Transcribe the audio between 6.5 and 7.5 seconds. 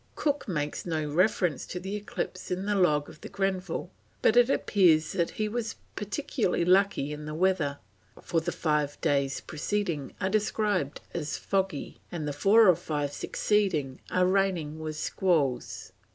lucky in the